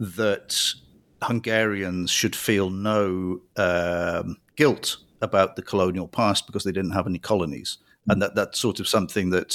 [0.00, 0.74] that
[1.22, 7.20] Hungarians should feel no um, guilt about the colonial past because they didn't have any
[7.20, 7.78] colonies,
[8.08, 9.54] and that that's sort of something that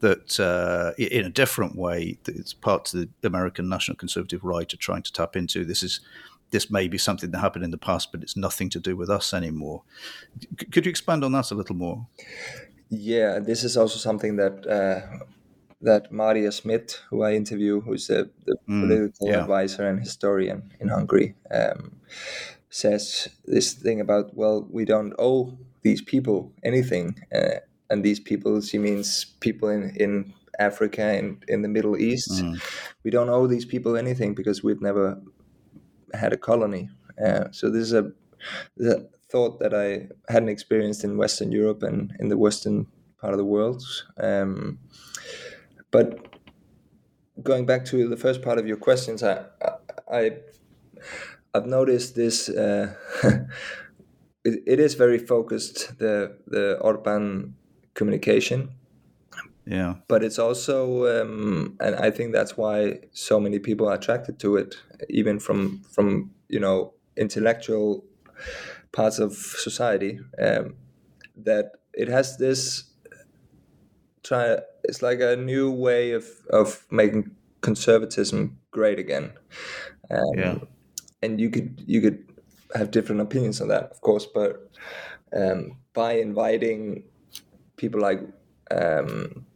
[0.00, 4.76] that uh, in a different way it's part of the American National Conservative right are
[4.76, 5.64] trying to tap into.
[5.64, 6.00] This is
[6.50, 9.10] this may be something that happened in the past, but it's nothing to do with
[9.10, 9.82] us anymore.
[10.40, 12.06] C- could you expand on that a little more?
[12.88, 15.24] Yeah, this is also something that uh,
[15.82, 19.40] that Maria Schmidt, who I interview, who's a, the mm, political yeah.
[19.40, 21.96] advisor and historian in Hungary, um,
[22.70, 28.60] says this thing about well, we don't owe these people anything, uh, and these people
[28.62, 32.30] she means people in in Africa and in the Middle East.
[32.42, 32.60] Mm.
[33.04, 35.20] We don't owe these people anything because we've never
[36.14, 36.90] had a colony.
[37.22, 38.12] Uh, so this is a,
[38.80, 42.86] a, thought that I hadn't experienced in Western Europe and in the Western
[43.20, 43.82] part of the world.
[44.18, 44.78] Um,
[45.90, 46.38] but
[47.42, 49.44] going back to the first part of your questions, I,
[50.10, 50.38] I
[51.54, 52.48] I've noticed this.
[52.48, 52.94] Uh,
[54.44, 57.54] it, it is very focused the the Orban
[57.94, 58.70] communication.
[59.68, 64.38] Yeah, but it's also, um, and I think that's why so many people are attracted
[64.40, 64.76] to it,
[65.10, 68.04] even from from you know intellectual
[68.92, 70.20] parts of society.
[70.40, 70.76] Um,
[71.36, 72.84] that it has this
[74.22, 79.32] try it's like a new way of of making conservatism great again
[80.10, 80.58] um, yeah
[81.22, 82.24] and you could you could
[82.74, 84.70] have different opinions on that of course but
[85.36, 87.04] um, by inviting
[87.76, 88.20] people like
[88.70, 89.46] um,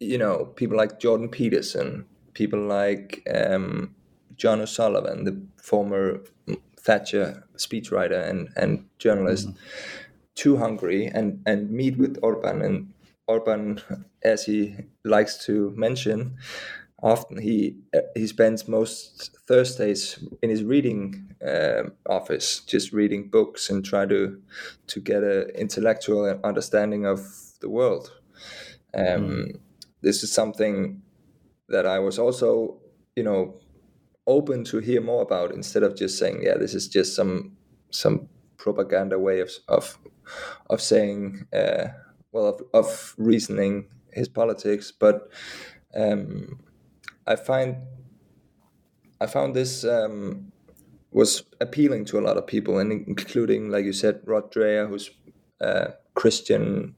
[0.00, 2.04] you know people like jordan peterson
[2.34, 3.94] people like um,
[4.36, 6.20] john o'sullivan the former
[6.78, 9.58] thatcher speechwriter and, and journalist mm-hmm.
[10.34, 12.92] to hungary and and meet with orban and
[13.26, 13.80] Orban,
[14.22, 16.36] as he likes to mention,
[17.02, 17.76] often he
[18.14, 24.40] he spends most Thursdays in his reading uh, office, just reading books and try to
[24.86, 27.20] to get an intellectual understanding of
[27.60, 28.12] the world.
[28.94, 29.60] Um, mm.
[30.02, 31.02] This is something
[31.68, 32.78] that I was also,
[33.16, 33.56] you know,
[34.26, 37.56] open to hear more about instead of just saying, yeah, this is just some
[37.90, 38.28] some
[38.58, 39.98] propaganda way of of
[40.70, 41.46] of saying.
[41.52, 41.88] Uh,
[42.36, 45.30] well of, of reasoning his politics, but
[45.94, 46.60] um,
[47.26, 47.76] I find
[49.20, 50.52] I found this um,
[51.10, 55.10] was appealing to a lot of people, and including, like you said, Rod Dreher, who's
[55.60, 56.94] a Christian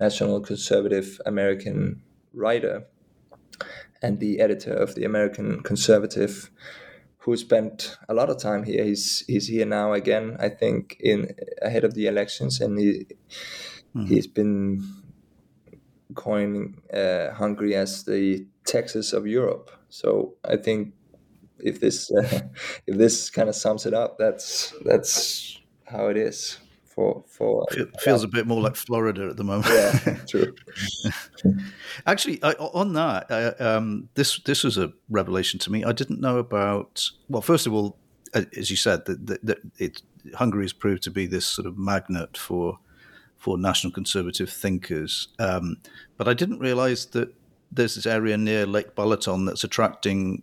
[0.00, 2.02] national conservative American
[2.38, 2.86] writer
[4.02, 6.50] and the editor of the American Conservative,
[7.18, 8.84] who spent a lot of time here.
[8.84, 13.06] He's he's here now again, I think, in ahead of the elections, and he
[13.98, 14.06] Mm-hmm.
[14.06, 14.84] He's been
[16.14, 19.70] coining uh, Hungary as the Texas of Europe.
[19.88, 20.94] So I think
[21.58, 22.42] if this uh,
[22.86, 26.58] if this kind of sums it up, that's that's how it is.
[26.98, 27.64] For, for
[28.00, 29.68] feels a bit more like Florida at the moment.
[29.68, 30.52] Yeah, true.
[32.06, 35.84] Actually, I, on that, I, um, this this was a revelation to me.
[35.84, 37.08] I didn't know about.
[37.28, 37.96] Well, first of all,
[38.34, 40.02] as you said, that, that, that it
[40.34, 42.80] Hungary has proved to be this sort of magnet for
[43.36, 45.28] for national conservative thinkers.
[45.38, 45.76] Um,
[46.16, 47.32] but I didn't realize that
[47.70, 50.42] there's this area near Lake Balaton that's attracting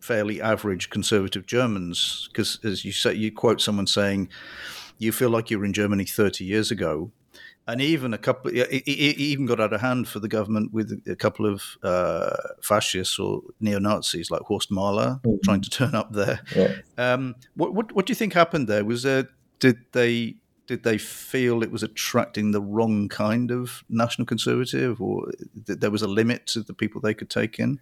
[0.00, 2.28] fairly average conservative Germans.
[2.32, 4.30] Because as you say, you quote someone saying,
[4.98, 7.10] "You feel like you were in Germany 30 years ago."
[7.66, 11.14] And even a couple, it, even got out of hand for the government with a
[11.14, 15.36] couple of uh, fascists or neo Nazis like Horst Mahler mm-hmm.
[15.44, 16.40] trying to turn up there.
[16.56, 16.76] Yeah.
[16.96, 18.86] Um, what, what, what do you think happened there?
[18.86, 24.26] Was there did they did they feel it was attracting the wrong kind of national
[24.26, 25.30] conservative, or
[25.66, 27.80] that there was a limit to the people they could take in?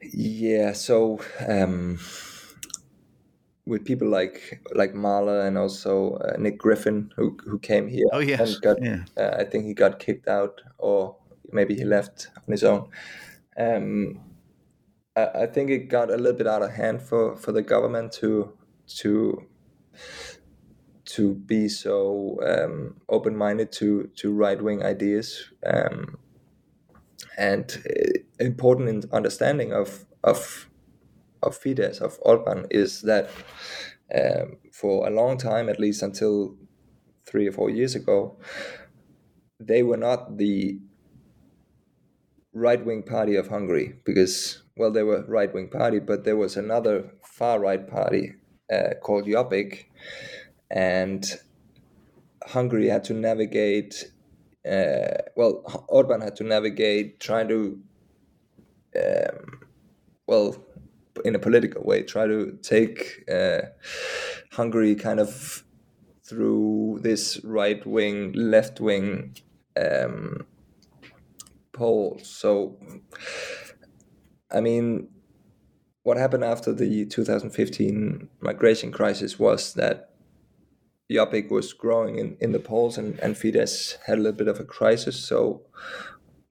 [0.00, 1.98] Yeah, so um,
[3.68, 8.18] with people like like Mahler and also uh, Nick Griffin, who who came here, oh
[8.18, 9.04] yes, and got, yeah.
[9.16, 11.16] uh, I think he got kicked out, or
[11.52, 12.88] maybe he left on his own.
[13.56, 14.20] Um,
[15.14, 18.12] I, I think it got a little bit out of hand for for the government
[18.12, 18.52] to
[19.00, 19.46] to
[21.04, 26.18] to be so um, open minded to to right wing ideas um,
[27.36, 30.68] and uh, important in understanding of of
[31.42, 33.30] of Fidesz of Orban is that
[34.14, 36.56] um, for a long time, at least until
[37.26, 38.38] three or four years ago,
[39.60, 40.78] they were not the
[42.52, 46.56] right wing party of Hungary because well they were right wing party, but there was
[46.56, 48.34] another far right party
[48.72, 49.86] uh, called Jobbik,
[50.70, 51.24] and
[52.46, 54.10] Hungary had to navigate.
[54.68, 57.80] Uh, well, Orban had to navigate trying to,
[58.96, 59.60] um,
[60.26, 60.56] well,
[61.24, 63.60] in a political way, try to take uh,
[64.52, 65.64] Hungary kind of
[66.24, 69.36] through this right wing, left wing
[69.76, 70.46] um,
[71.72, 72.20] pole.
[72.22, 72.76] So,
[74.50, 75.08] I mean,
[76.02, 80.10] what happened after the 2015 migration crisis was that
[81.10, 84.60] Jobbik was growing in, in the polls and, and Fidesz had a little bit of
[84.60, 85.16] a crisis.
[85.16, 85.62] So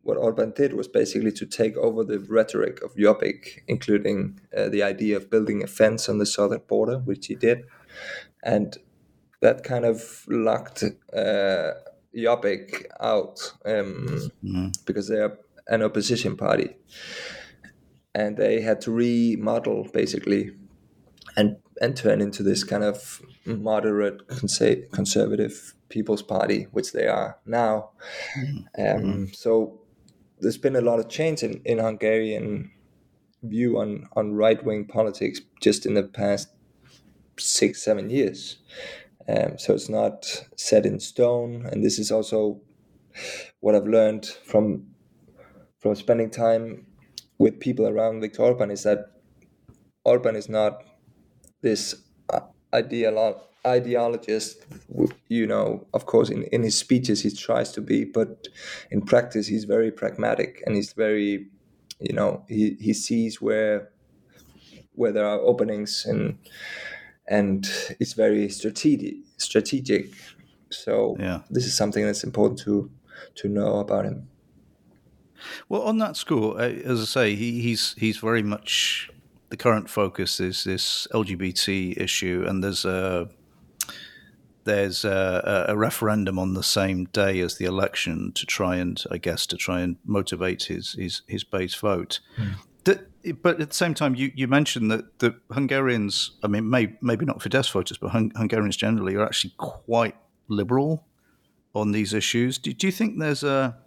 [0.07, 4.81] what Orban did was basically to take over the rhetoric of Jobbik, including uh, the
[4.81, 7.65] idea of building a fence on the southern border, which he did.
[8.41, 8.77] And
[9.41, 10.83] that kind of locked
[11.13, 11.71] uh,
[12.15, 14.85] Jobbik out um, mm.
[14.85, 15.37] because they're
[15.67, 16.77] an opposition party.
[18.15, 20.51] And they had to remodel basically
[21.35, 27.91] and and turn into this kind of moderate conservative People's Party, which they are now.
[28.35, 28.57] Mm-hmm.
[28.57, 29.25] Um, mm-hmm.
[29.33, 29.81] So
[30.39, 32.71] there's been a lot of change in, in Hungarian
[33.43, 36.49] view on, on right wing politics just in the past
[37.37, 38.57] six, seven years.
[39.27, 40.25] Um, so it's not
[40.55, 41.67] set in stone.
[41.71, 42.61] And this is also
[43.59, 44.87] what I've learned from
[45.79, 46.87] from spending time
[47.37, 49.11] with people around Viktor Orban is that
[50.03, 50.83] Orban is not
[51.61, 51.95] this
[52.73, 54.55] ideolo- ideologist
[55.27, 58.47] you know of course in, in his speeches he tries to be but
[58.91, 61.47] in practice he's very pragmatic and he's very
[61.99, 63.89] you know he, he sees where
[64.93, 66.37] where there are openings and
[67.27, 70.11] and it's very strategic strategic
[70.69, 71.39] so yeah.
[71.49, 72.89] this is something that's important to
[73.35, 74.27] to know about him
[75.69, 79.09] well on that score uh, as i say he, he's he's very much
[79.49, 83.29] the current focus is this LGBT issue, and there's a
[84.67, 89.17] there's a, a, referendum on the same day as the election to try and, I
[89.17, 92.19] guess, to try and motivate his his, his base vote.
[92.37, 92.99] Mm.
[93.41, 97.25] but at the same time, you, you mentioned that the Hungarians, I mean, may, maybe
[97.25, 100.15] not Fidesz voters, but Hung, Hungarians generally are actually quite
[100.49, 101.05] liberal
[101.73, 102.57] on these issues.
[102.57, 103.77] Do, do you think there's a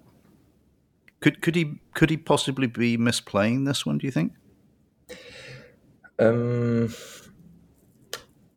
[1.20, 3.98] could could he could he possibly be misplaying this one?
[3.98, 4.32] Do you think?
[6.18, 6.94] Um,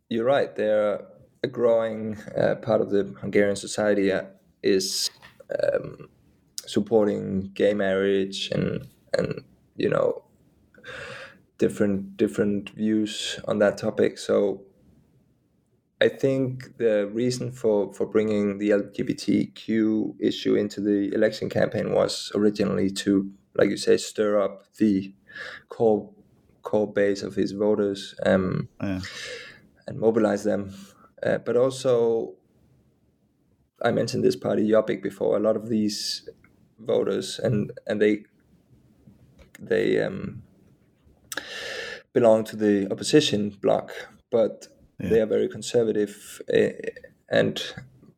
[0.10, 0.56] you're right.
[0.56, 1.06] They're
[1.44, 4.24] a growing uh, part of the Hungarian society uh,
[4.62, 5.10] is
[5.62, 6.10] um,
[6.66, 8.88] supporting gay marriage and
[9.18, 9.44] and
[9.76, 10.24] you know
[11.58, 14.18] different different views on that topic.
[14.18, 14.64] So
[16.04, 22.30] I think the reason for, for bringing the LGBTQ issue into the election campaign was
[22.36, 25.14] originally to, like you say, stir up the
[25.70, 26.10] core
[26.62, 29.00] core base of his voters um, yeah.
[29.88, 30.74] and mobilize them.
[31.24, 32.34] Uh, but also,
[33.82, 35.38] I mentioned this party Jobbik before.
[35.38, 36.30] A lot of these
[36.80, 38.24] voters and and they
[39.60, 40.44] they um,
[42.12, 43.92] belong to the opposition bloc,
[44.32, 44.68] but
[45.00, 45.10] yeah.
[45.10, 46.70] they are very conservative, uh,
[47.30, 47.62] and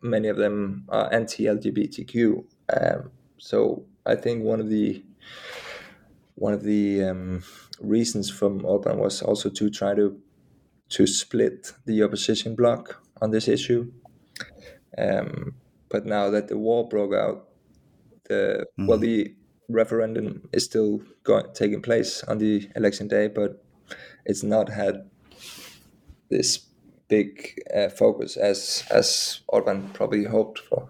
[0.02, 2.44] many of them are anti-LGBTQ.
[2.74, 5.04] Um, so I think one of the
[6.36, 7.44] one of the um,
[7.80, 10.20] reasons from Orban was also to try to
[10.90, 13.92] to split the opposition bloc on this issue.
[14.98, 15.56] Um,
[15.90, 17.48] but now that the war broke out,
[18.30, 18.88] the mm.
[18.88, 19.36] well, the
[19.70, 23.64] referendum is still going taking place on the election day, but
[24.26, 25.10] it's not had
[26.30, 26.66] this
[27.08, 30.90] big uh, focus as as Orban probably hoped for.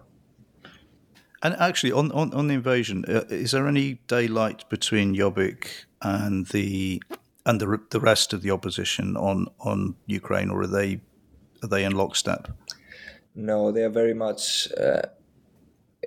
[1.42, 5.68] And actually, on, on, on the invasion, uh, is there any daylight between Jobbik
[6.02, 7.02] and the
[7.46, 11.00] and the the rest of the opposition on on Ukraine, or are they
[11.62, 12.48] are they in lockstep?
[13.34, 15.02] No, they are very much uh,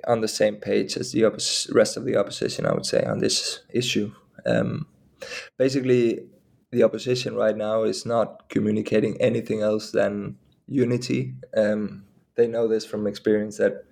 [0.05, 2.65] on the same page as the oppos- rest of the opposition.
[2.65, 4.11] I would say on this issue.
[4.45, 4.87] Um,
[5.57, 6.27] basically,
[6.71, 10.37] the opposition right now is not communicating anything else than
[10.67, 11.35] unity.
[11.55, 12.03] Um,
[12.35, 13.85] they know this from experience that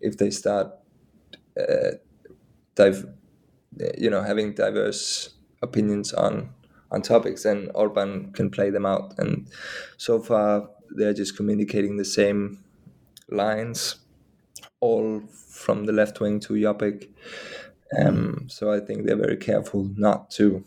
[0.00, 0.72] if they start
[1.58, 1.92] uh,
[2.74, 3.06] dive,
[3.98, 5.30] you know, having diverse
[5.62, 6.50] opinions on
[6.94, 9.14] on topics, then Orban can play them out.
[9.18, 9.48] And
[9.96, 12.64] so far, they're just communicating the same
[13.28, 13.96] lines,
[14.80, 17.08] all from the left wing to Jobbik.
[17.98, 20.64] Um, so I think they're very careful not to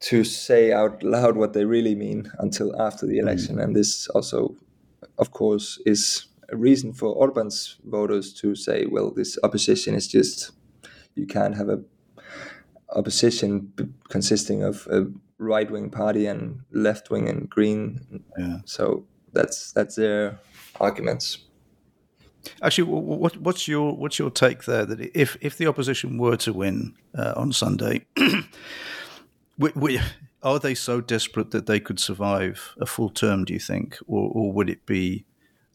[0.00, 3.56] to say out loud what they really mean until after the election.
[3.56, 3.62] Mm.
[3.62, 4.54] And this also,
[5.18, 10.52] of course, is a reason for Orban's voters to say, well, this opposition is just,
[11.14, 11.82] you can't have a
[12.90, 15.06] opposition b- consisting of a
[15.38, 18.24] right wing party and left wing and green.
[18.38, 18.58] Yeah.
[18.64, 20.38] So that's that's their
[20.80, 21.38] arguments.
[22.62, 24.84] Actually, what, what's your what's your take there?
[24.84, 28.06] That if if the opposition were to win uh, on Sunday,
[29.58, 30.00] we, we,
[30.42, 33.44] are they so desperate that they could survive a full term?
[33.44, 35.24] Do you think, or, or would it be?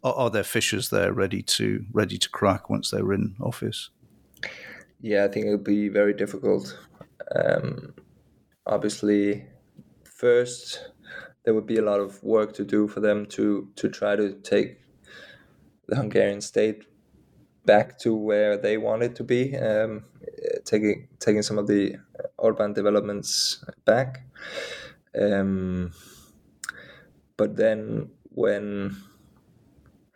[0.03, 3.89] Are, are there fissures there ready to ready to crack once they're in office?
[5.01, 6.77] Yeah, I think it would be very difficult.
[7.35, 7.93] Um,
[8.65, 9.45] obviously,
[10.03, 10.91] first
[11.45, 14.33] there would be a lot of work to do for them to to try to
[14.41, 14.77] take
[15.87, 16.83] the Hungarian state
[17.65, 20.05] back to where they want it to be, um,
[20.65, 21.95] taking taking some of the
[22.37, 24.23] Orban developments back.
[25.19, 25.91] Um,
[27.37, 28.97] but then when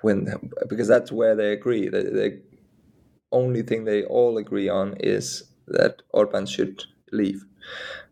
[0.01, 0.27] when
[0.69, 2.41] because that's where they agree, the, the
[3.33, 7.43] only thing they all agree on is that Orban should leave.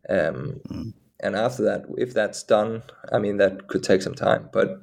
[0.09, 0.93] Um, mm.
[1.21, 4.81] And after that, if that's done, I mean that could take some time, but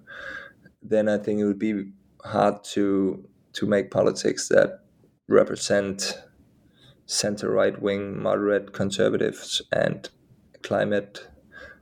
[0.83, 1.93] then I think it would be
[2.25, 3.25] hard to
[3.55, 4.81] to make politics that
[5.29, 6.15] represent
[7.07, 10.09] center right wing moderate conservatives and
[10.63, 11.27] climate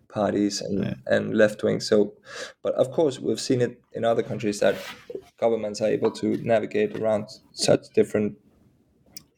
[0.08, 0.94] parties and, yeah.
[1.06, 2.14] and left wing so
[2.62, 4.76] but of course we've seen it in other countries that
[5.38, 8.36] governments are able to navigate around such different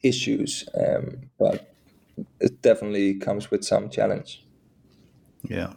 [0.03, 1.75] issues um, but
[2.41, 4.45] it definitely comes with some challenge
[5.45, 5.73] yeah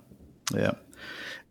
[0.53, 0.73] yeah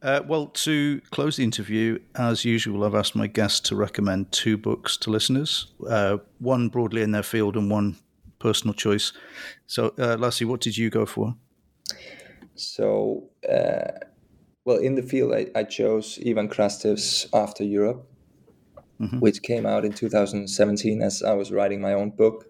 [0.02, 4.56] uh, well, to close the interview, as usual, I've asked my guests to recommend two
[4.56, 7.96] books to listeners, uh, one broadly in their field and one
[8.38, 9.12] personal choice.
[9.66, 11.36] So, uh, Lasse, what did you go for?
[12.54, 14.06] So, uh,
[14.64, 18.09] well, in the field, I, I chose Ivan Krastev's After Europe,
[19.00, 19.18] mm-hmm.
[19.18, 22.46] which came out in 2017 as I was writing my own book.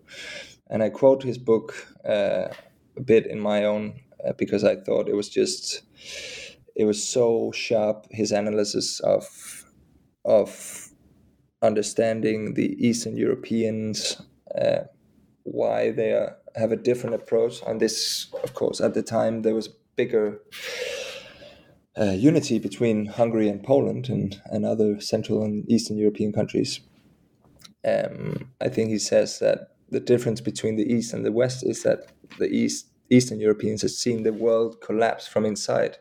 [0.69, 1.75] And I quote his book
[2.05, 2.49] uh,
[2.97, 5.83] a bit in my own uh, because I thought it was just
[6.77, 9.27] it was so sharp his analysis of
[10.25, 10.91] of
[11.63, 14.21] understanding the Eastern Europeans,
[14.61, 14.81] uh,
[15.43, 17.61] why they are, have a different approach.
[17.67, 20.41] And this, of course, at the time there was bigger
[22.01, 26.81] uh, unity between Hungary and Poland and, and other Central and Eastern European countries.
[27.85, 31.83] Um, I think he says that the difference between the East and the West is
[31.83, 35.99] that the East Eastern Europeans have seen the world collapse from inside,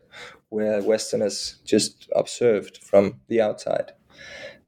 [0.50, 3.94] where Westerners just observed from the outside.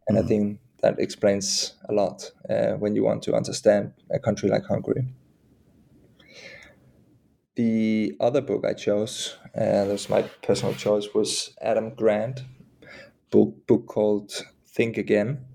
[0.07, 0.23] And mm.
[0.23, 4.65] I think that explains a lot uh, when you want to understand a country like
[4.65, 5.07] Hungary.
[7.61, 12.41] The other book I chose, and uh, that was my personal choice, was Adam Grant,
[13.29, 14.31] book book called
[14.65, 15.45] Think Again.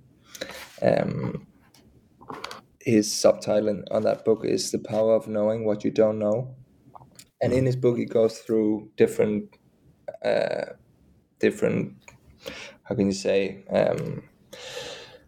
[0.81, 1.49] Um,
[2.81, 6.55] his subtitle on that book is "The Power of Knowing What You Don't Know,"
[7.41, 9.57] and in his book he goes through different
[10.25, 10.75] uh,
[11.41, 11.97] different
[12.85, 14.23] how can you say um,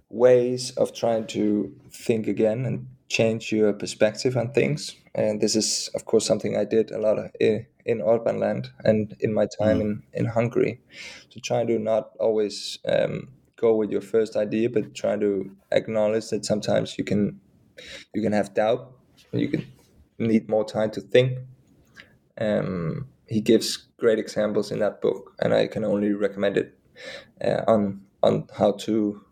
[0.08, 4.94] ways of trying to think again and change your perspective on things.
[5.14, 8.70] And this is of course something i did a lot of in, in Orban land
[8.84, 9.82] and in my time mm.
[9.82, 10.80] in, in hungary.
[11.30, 16.28] To try to not always um, go with your first idea but try to acknowledge
[16.28, 17.40] that sometimes you can
[18.14, 18.92] you can have doubt
[19.32, 19.66] you can
[20.18, 21.38] need more time to think.
[22.40, 26.78] Um, he gives great examples in that book, and I can only recommend it
[27.44, 29.24] uh, on on how to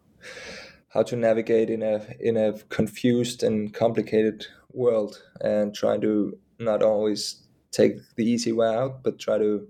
[0.97, 6.83] how to navigate in a in a confused and complicated world, and try to not
[6.83, 9.69] always take the easy way out, but try to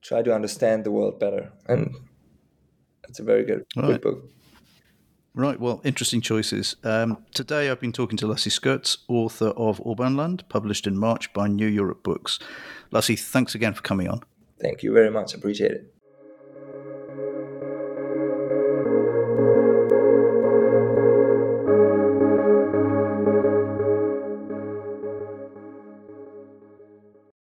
[0.00, 1.52] try to understand the world better.
[1.68, 1.94] And
[3.08, 3.86] it's a very good, right.
[3.86, 4.30] good book.
[5.34, 6.76] Right, well, interesting choices.
[6.82, 11.46] Um, today I've been talking to Lasse Skytt, author of Orbanland, published in March by
[11.46, 12.38] New Europe Books.
[12.90, 14.22] Lasse, thanks again for coming on.
[14.62, 15.34] Thank you very much.
[15.34, 15.95] Appreciate it.